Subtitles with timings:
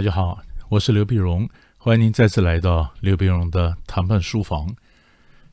[0.00, 0.40] 大家好，
[0.70, 1.46] 我是刘碧荣，
[1.76, 4.74] 欢迎您再次来到刘碧荣的谈判书房。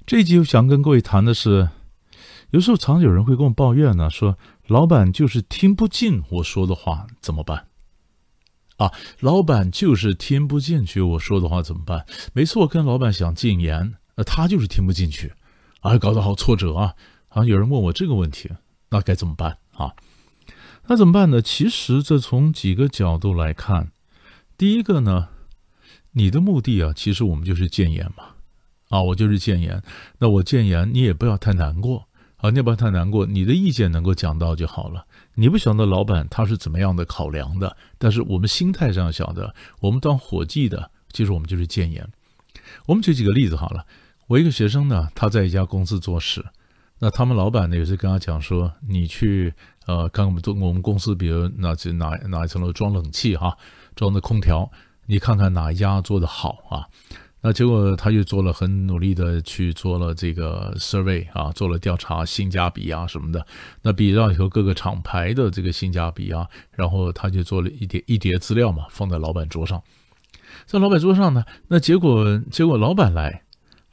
[0.06, 1.68] 这一集我想跟各位谈的是，
[2.52, 4.38] 有时候常有人会跟我抱怨呢，说
[4.68, 7.68] 老板就是听不进我说的话，怎么办？
[8.78, 12.06] 啊，老板就是听不进去我说的话怎么办？
[12.32, 15.34] 每次我跟老板想进言，那他就是听不进去，
[15.82, 16.94] 啊，搞得好挫折啊！
[17.28, 18.50] 啊，有人问我这个问题，
[18.92, 19.92] 那该怎么办啊？
[20.86, 21.42] 那怎么办呢？
[21.42, 23.92] 其实这从几个角度来看，
[24.58, 25.28] 第一个呢，
[26.14, 28.24] 你的目的啊，其实我们就是谏言嘛，
[28.90, 29.84] 啊，我就是谏言。
[30.18, 32.08] 那我谏言，你也不要太难过
[32.38, 35.06] 啊，你也不要太难过，你的意见能够讲到就好了。
[35.36, 42.10] 你不晓得老板他是怎么样的考量的，但是我们心态上晓得，我们当伙计的，其实我们就是谏言。
[42.88, 43.86] 我们举几个例子好了，
[44.26, 46.44] 我一个学生呢，他在一家公司做事。
[47.00, 49.54] 那他们老板呢，有时跟他讲说：“你去
[49.86, 53.56] 呃，看我们做我们公司，比如哪哪哪一层楼装冷气哈，
[53.98, 54.72] 装的空调，
[55.08, 56.88] 你看看哪一家做的好啊？”
[57.40, 63.46] 那结果他就做了很努力的去做了这个 survey 啊，做了调查性价比啊什么的。
[63.84, 69.82] 那比较以后各个厂牌的这个性价比啊，然后他就做了一叠一叠资料嘛，放在老板桌上。
[70.66, 73.44] 在老板桌上呢，那结果结果老板来。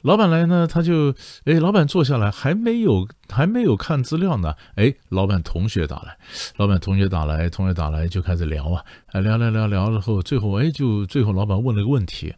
[0.05, 1.11] 老板来呢，他就
[1.45, 6.15] 哎，老板坐下来，还没有还没有看资料呢，哎，老板同学打来，
[6.57, 12.35] 老板同学打来，同学打来就开始聊啊，哎，聊聊聊聊了后，最后哎，就最后老板问了个问题。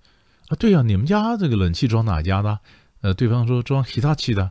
[0.47, 2.57] 啊，对呀，你们家这个冷气装哪家的？
[3.01, 4.43] 呃，对方说装 Hitachi 的，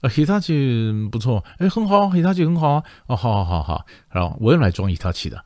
[0.00, 5.40] 啊，Hitachi 不错，哎，很好，Hitachi 很好啊，哦，好好好好，然后我也来装伊他气的，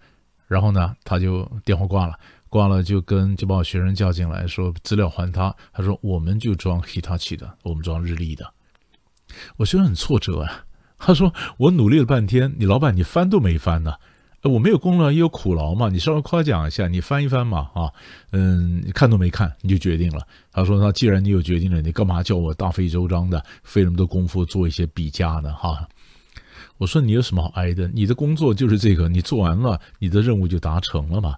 [0.47, 2.19] 然后呢，他就电话挂了。
[2.49, 5.55] 挂了就跟就把我学生叫进来，说资料还他。
[5.73, 8.53] 他说我们就装 Hitachi 的，我们装日立的。
[9.57, 10.65] 我学生很挫折啊。
[10.99, 13.95] 他说我努力了半天，你老板你翻都没翻呢。
[14.45, 17.93] 我没有功劳也有苦劳嘛，你稍微夸奖一下，你翻一翻嘛啊。
[18.31, 20.27] 嗯，你看都没看你就决定了。
[20.53, 25.53] 他说那既然你有决定了，你干嘛叫我大费周章的费那么多功夫做一些比价呢？
[25.53, 25.87] 哈。
[26.79, 27.89] 我说你有什么好挨的？
[27.89, 31.35] 你的工作就是这个，你做完了，你的任务就达成了嘛。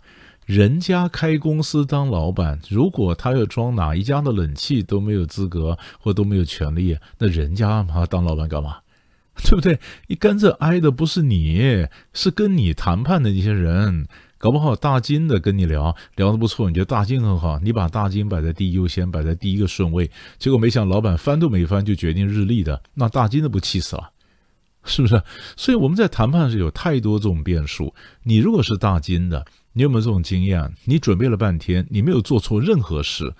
[0.51, 8.79] 人家开公司当老板，如果他要装哪一家的冷气都没有资格或都没有权利，那人家嘛当老板干嘛？
[9.45, 9.79] 对不对？
[10.09, 14.09] 你跟着挨的不是你，是跟你谈判的那些人。
[14.39, 24.11] 搞不好大金的跟你聊聊的不错，你觉得大金很好，你把大金摆在第一优先，摆在第一个顺位，结果没想老板翻都没翻就决定日历的，那大金的不气死了？
[24.83, 25.23] 是不是？
[25.57, 27.95] 所以我们在谈判是有太多这种变数。
[28.25, 29.47] 你如果是大金的。
[29.73, 30.75] 你有没有这种经验？
[30.85, 33.35] 你准备了半天，你没有做错任何事，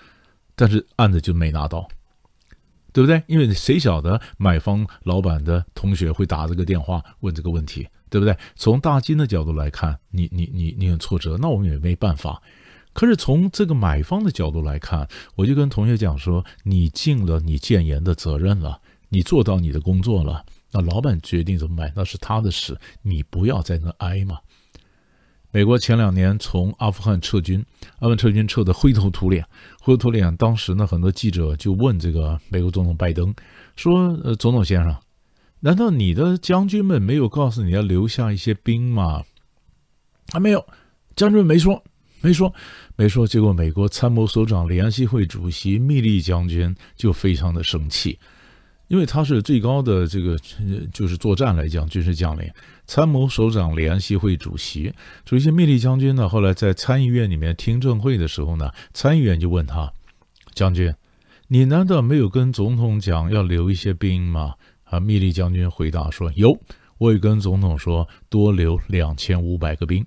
[0.55, 1.87] 但是案子就没拿到，
[2.93, 3.21] 对不对？
[3.27, 8.37] 因为谁晓得买方老板的同学会打这个电话问这个问题，对不对？
[8.55, 12.41] 从大金的角度来看，你你你你很挫折，那我们也没办法。
[12.93, 24.39] 可是从这个买方的角度来看，我就跟同学讲说：你尽了你建言的责任了，你做到你的工作了，那老板决定怎么买，那是他的事，你不要在那挨嘛。
[25.53, 27.63] 美国前两年从阿富汗撤军，
[27.99, 29.45] 阿富汗撤军撤得灰头土脸，
[29.81, 30.33] 灰头土脸。
[30.37, 33.33] 当时呢，很多记者就问这个美国总统拜登
[33.75, 34.95] 说：“呃，总统先生，
[35.59, 39.23] 难道你的将军们没有告诉你要留下一些兵吗？”
[40.31, 40.65] 啊没有，
[41.17, 41.83] 将军没说，
[42.21, 42.53] 没说，
[42.95, 43.27] 没说。
[43.27, 48.17] 结果美国参谋首长联席会主席密利将军就非常的生气。
[48.91, 50.37] 因为他是最高的这个，
[50.91, 52.51] 就是作战来讲军事将领，
[52.85, 54.93] 参谋首长联席会主席，
[55.23, 59.93] 主席密利将军呢，后来在参议院里面听证会的时候呢，参议员就问他，
[60.53, 60.93] 将军，
[61.47, 64.55] 你难道没有跟总统讲要留一些兵吗？
[64.83, 66.59] 啊，密利将军回答说，有，
[66.97, 70.05] 我也跟总统说多留两千五百个兵。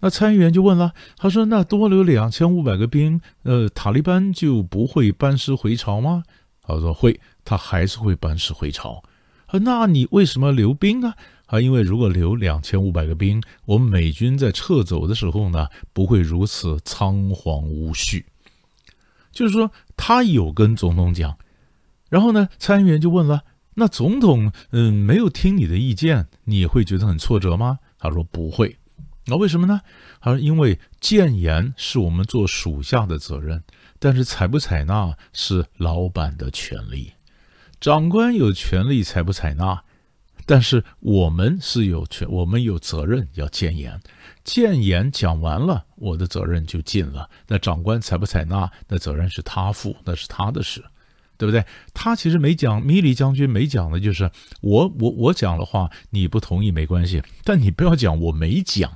[0.00, 6.24] 那参议员就问了，他说，那多留两千五百个兵，呃，塔利班就不会班师回朝吗？
[6.60, 7.18] 他说会。
[7.46, 9.02] 他还是会班师回朝，
[9.46, 11.16] 啊，那你为什么留兵啊？
[11.46, 18.26] 啊，因为如果留两千五百个兵，我们美军在撤走的时候呢，不会如此仓皇无序。
[19.30, 21.38] 就是说，他有跟总统讲，
[22.08, 23.44] 然后呢，参议员就问了，
[23.74, 27.78] 那总统嗯没有听你的意见，你会觉得很挫折吗？
[27.98, 28.76] 他说不会，
[29.26, 29.82] 那为什么呢？
[30.20, 33.62] 他说因为谏言是我们做属下的责任，
[34.00, 37.12] 但是采不采纳是老板的权利。
[37.80, 39.82] 长官有权利采不采纳，
[40.44, 44.00] 但是我们是有权，我们有责任要谏言。
[44.44, 47.28] 谏言讲完了，我的责任就尽了。
[47.48, 50.82] 那长官采不采纳，那责任是他负，那是他的事，
[51.36, 51.64] 对不对？
[51.92, 54.30] 他其实没讲，米里将军没讲的就是
[54.60, 58.90] 我，我，我讲的话你不同意没关系，但你不要讲我没讲，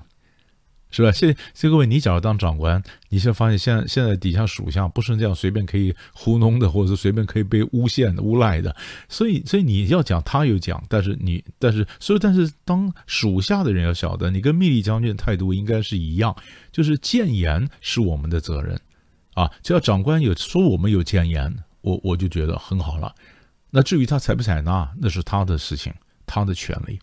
[0.91, 1.13] 是吧？
[1.13, 8.75] 现这各位，你假如当长官，你现在发现现在现在底下属下不是这样随便可以糊弄的，或者是随便可以被诬陷的、诬赖的，
[9.09, 16.35] 所以所以你要讲，他有讲，但是你但是所以但是当属下的人要晓得，你跟密利将军态度应该是一样，
[16.73, 18.79] 就是谏言是我们的责任
[19.35, 23.15] 啊，只要长官有说我们有谏言，我我就觉得很好了。
[23.71, 25.93] 那至于他采不采纳，那是他的事情，
[26.27, 26.99] 他的权利。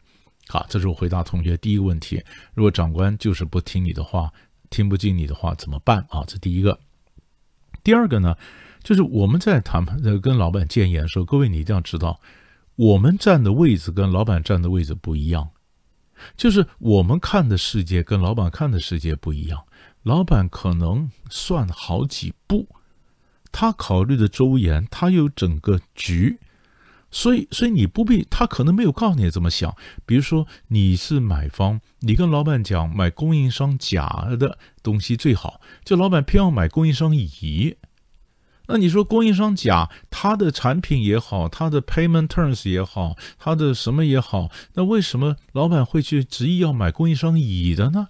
[0.49, 2.23] 好，这是我回答同学第一个问题。
[2.53, 4.31] 如果长官就是不听你的话，
[4.69, 6.23] 听不进你的话，怎么办啊？
[6.25, 6.79] 这第一个。
[7.83, 8.35] 第二个呢，
[8.81, 12.19] 就是我们在谈判、跟老板建言的时候，各位你一定要知道，
[12.75, 15.49] 我们站的位置跟老板站的位置不一样，
[16.37, 19.61] 就是我们看的世界跟老板看的世界不一样。
[20.03, 22.67] 老板可能算好几步，
[23.51, 26.39] 他考虑的周延，他有整个局。
[27.09, 29.75] 所以，所以你不必，他可能没有告诉你怎么想。
[30.05, 37.77] 比如说，你是买方，你跟老板讲买供应商甲的东西最好，就老板偏要买供应商乙。
[38.69, 48.09] 那你说供应商甲他的产品也好，他的 payment terms 也好，他的什么也好，那为什么老板会去执意要买供应商乙的呢？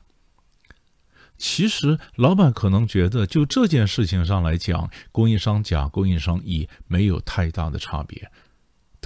[1.37, 8.31] 其实，老板可能觉得就这件事情上来讲，供应商甲、供应商乙没有太大的差别。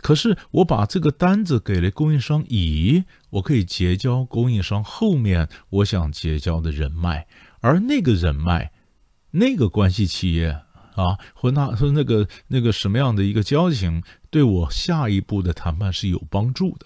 [0.02, 7.28] 可是我把这个单子给了供应商乙，我可以结交供应商后面我想结交的人脉，
[7.60, 8.72] 而那个人脉、
[9.32, 10.50] 那个关系企业
[10.96, 16.86] 啊，或那和那个那个什么样的一个交情，对我下一步的谈判是有帮助的。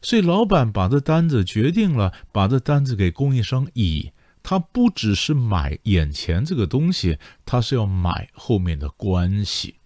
[0.00, 4.10] 所以老板把这单子决定了，把这单子给供应商乙，
[4.42, 9.76] 他不只是买眼前这个东西，他是要买后面的关系。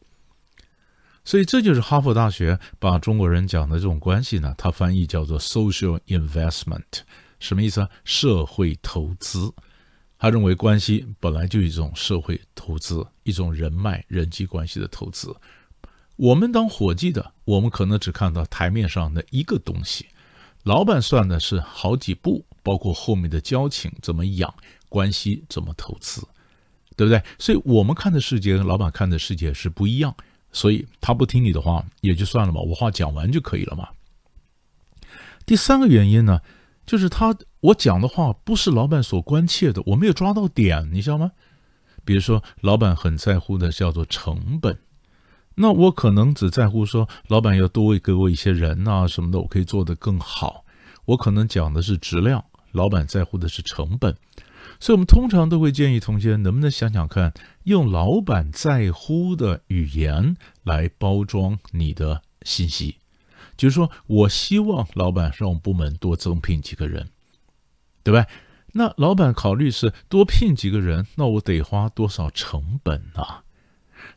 [1.26, 7.00] 所以这就是哈佛大学把中国人讲的这种关系呢，它翻译叫做 social investment，
[7.40, 7.90] 什么意思啊？
[8.04, 9.52] 社会投资。
[10.18, 15.34] 他认为关系本来就一种社会投资，一种人脉、人际关系的投资。
[16.14, 20.06] 我们当伙计的，我们可能只看到台面上的一个东西，
[20.62, 24.54] 老板算的是好几步，包括后面的交情怎么养，
[24.88, 26.22] 关系怎么投资，
[26.96, 27.22] 对不对？
[27.38, 30.14] 所以我们看的世界跟老板看的世界是不一样。
[30.52, 33.88] 所以他不听你的话也就算了嘛，我话讲完就可以了嘛。
[35.44, 36.40] 第三个原因呢，
[36.84, 41.32] 就是他我讲的话不是老板所关切的，我没有抓到点，你知道吗？
[42.04, 44.78] 比如说，老板很在乎的叫做成本，
[45.56, 50.64] 那我可能只在乎说，老板要多给我一些人啊什么的，我可以做得更好。
[51.04, 54.16] 我可能讲的是质量，老板在乎的是成本。
[54.78, 57.32] 所以，我们通常都会建议同学，能不能想想看，
[57.64, 62.96] 用老板在乎的语言来包装你的信息。
[63.56, 67.08] 就是说我希望老板让我部门多增聘几个人，
[68.02, 68.26] 对吧？
[68.72, 73.44] 那老板考虑是多聘几个人，那我得花多少成本啊？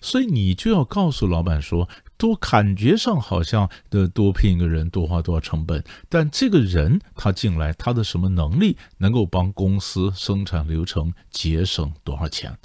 [0.01, 1.87] 所以你就要告诉老板说。
[2.19, 12.55] 多感觉上好像的多聘一个人多花多少成本，但这个人他进来他的什么能力能够帮公司生产流程节省多少钱？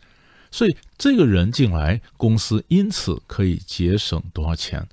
[0.51, 4.89] 所以这个人进来公司因此可以节省多少钱？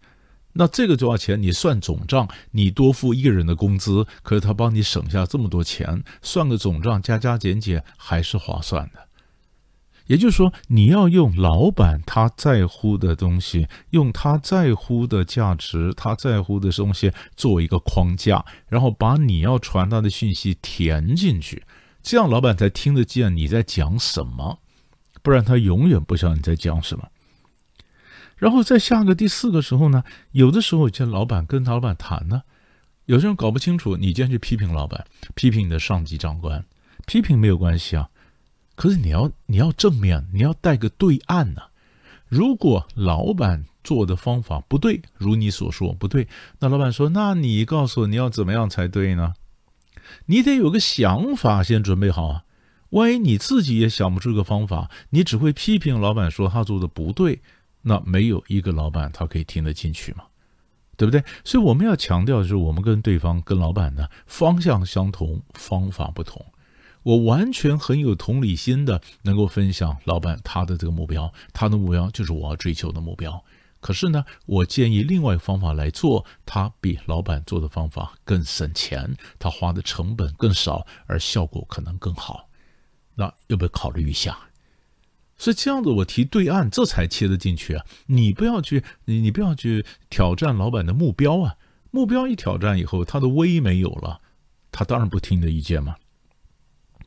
[0.53, 9.07] 那这个多少钱你算总账，你多付一个人的工资，可是他帮你省下这么多钱，算个总账加加减减还是划算的。
[10.07, 21.63] 也就是说，你要用老板他在乎的东西，用他在乎的价值，他在乎的东西做一个框架，然后把你要传达的讯息填进去，
[22.03, 24.59] 这样老板才听得见你在讲什么，
[25.21, 27.07] 不然他永远不知道你在讲什么。
[28.35, 32.41] 然后在下个第四个时候呢，有的时候见老板跟老板谈呢，
[33.05, 35.05] 有些人搞不清楚，你今天去批评老板，
[35.35, 36.65] 批评你的上级长官，
[37.05, 38.09] 批评没有关系啊。
[38.75, 41.61] 可是你要你要正面，你要带个对岸呢。
[42.27, 46.27] 如果老板做的方法不对，如你所说不对，
[46.59, 49.33] 那老板说：“那你告诉我你要怎么样才对呢？”
[50.27, 52.43] 你得有个想法先准备好啊。
[52.91, 57.41] 万一你自己也想不出个方法，你只会批评老板说他做的不对，
[57.81, 60.23] 那没有一个老板他可以听得进去嘛，
[60.97, 61.23] 对不对？
[61.43, 66.45] 所以我们要强调的是，我们跟对方跟老板呢方向相同，方法不同。
[67.03, 73.43] 我完全很有同理心的，能够分享老板他的这个目标，他的目标就是我要追求的目标。
[73.79, 82.47] 可是呢，我建议另外一个方法来做，他比老板做的方法更省钱，他花的成本更少，而效果可能更好。
[83.15, 84.37] 那要不要考虑一下？
[85.35, 87.83] 所以这样子，我提对岸，这才切得进去啊！
[88.05, 91.55] 你不要去，你你不要去挑战老板的目标啊！
[91.89, 94.21] 目标一挑战以后，他的威没有了，
[94.71, 95.95] 他当然不听你的意见嘛。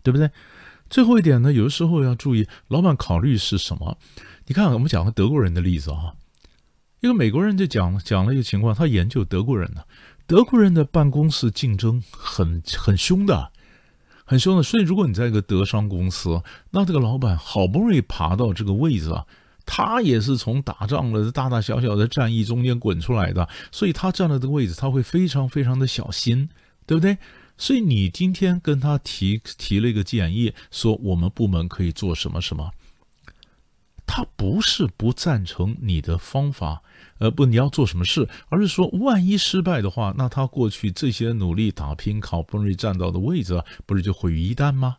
[0.05, 0.31] 对不对？
[0.91, 3.99] 最后一点呢，有的时候要注意，老板考虑是什么？
[4.47, 6.13] 你看，我们讲个德国人的例子啊，
[7.01, 9.83] 一个美国人就讲讲了一个情况，他研究德国人呢，
[10.27, 13.51] 德国人的办公室竞争很很凶的，
[14.27, 14.63] 很凶的。
[14.63, 19.25] 所以，如果你在一个德商公司，那这个老板好不容易爬到这个位置啊，
[19.65, 26.51] 他也是从打仗的大大小小的战役中间滚出来的，所以他站了这个位置，他会非常非常的小心，
[26.87, 27.17] 对不对？
[27.57, 32.73] 所以你今天跟他提提了一个建议，说我们部门可以做什么什么，
[34.07, 36.83] 他不是不赞成你的方法，
[37.19, 44.97] 呃，不你要做什么事，而是说万一失败的话，那他过去这些努力打拼，好不容易站到的位置，不是就毁于一旦吗？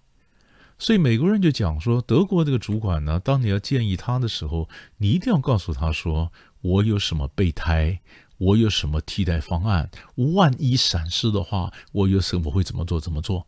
[0.77, 6.31] 所以美国人就讲说，德国这个主管呢，当你要建议他的时候，你一定要告诉他说，
[6.61, 8.01] 我有什么备胎。
[8.37, 9.89] 我有什么替代方案？
[10.35, 12.99] 万一闪失的话，我有什么会怎么做？
[12.99, 13.47] 怎么做？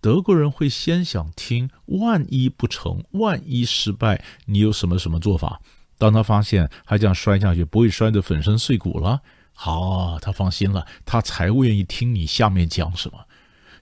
[0.00, 5.60] 德国人会先想听，万一不成，万一失败，你有什么什么做法？
[5.96, 13.26] 当他发现还这样摔下去，不会摔得粉身碎骨了，好，他放心了，他才会愿意听你下面讲什么。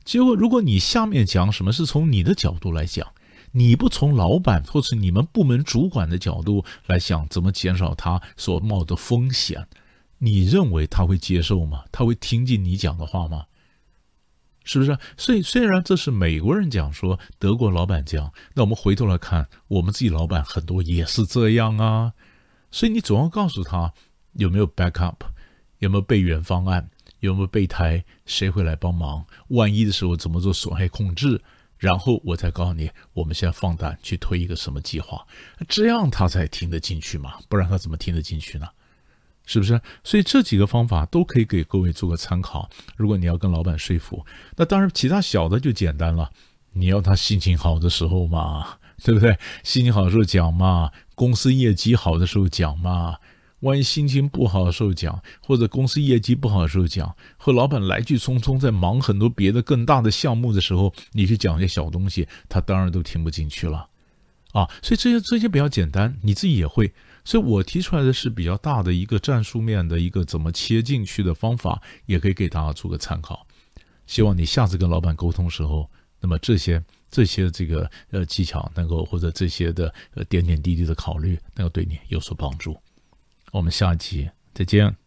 [0.05, 3.07] 结果，如果你下面讲什么是从你的角度来讲，
[3.53, 9.67] 你不从老板或是你们部门主管的角度来想，怎么减少他所冒的风险？
[10.25, 11.83] 你认为他会接受吗？
[11.91, 13.45] 他会听进你讲的话吗？
[14.63, 14.97] 是不是？
[15.17, 22.13] 所以虽然这是美国人讲说，德国老板讲，那我们回头来看，我们自己老板很多也是这样啊。
[22.71, 23.93] 所以你总要告诉他
[24.35, 25.17] 有没有 backup，
[25.79, 26.89] 有没有备援方案，
[27.19, 29.27] 有没有备胎，谁会来帮忙？
[29.49, 31.43] 万一的时候怎么做损害控制？
[31.79, 35.27] 然后我再告诉你，我们现在放胆去推一个什么计划，
[35.69, 37.41] 这样他才听得进去嘛？
[37.49, 38.69] 不然他怎么听得进去呢？
[39.45, 39.81] 是不是？
[40.05, 42.71] 所以这几个方法都可以给各位做个参考。
[42.97, 44.25] 如果你要跟老板说服，
[44.57, 46.31] 那当然其他小的就简单了。
[46.75, 49.37] 你要他心情好的时候嘛，对不对？
[49.63, 53.17] 心情好的时候讲嘛，公司业绩好的时候讲嘛。
[53.61, 63.89] 万一心情不好的时候讲，或者公司业绩不好的时候讲，和老板来去匆匆在忙很多别的更大的项目的时候，你去讲些小东西，他当然都听不进去了。
[64.53, 66.93] 啊，所以这些这些比较简单，你自己也会。
[67.25, 73.47] 所以我提出来的是比较大的一个战术面的一个怎么切进去的方法，也可以给大家做个参考。
[74.07, 75.89] 希望你下次跟老板沟通时候，
[76.21, 82.77] 那么这些这些这个呃技巧能够或者这些的呃点点滴滴的考虑，能够对你有所帮助。
[83.53, 85.02] 我们下一集再见。